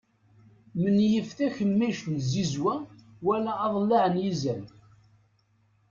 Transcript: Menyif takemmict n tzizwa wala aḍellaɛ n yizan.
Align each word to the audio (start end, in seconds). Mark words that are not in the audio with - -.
Menyif 0.81 1.27
takemmict 1.37 2.05
n 2.13 2.15
tzizwa 2.21 2.75
wala 3.25 3.53
aḍellaɛ 3.67 4.05
n 4.13 4.15
yizan. 4.23 4.63